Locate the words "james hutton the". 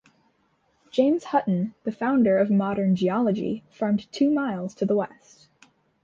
0.89-1.91